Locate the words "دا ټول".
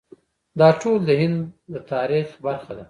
0.59-0.99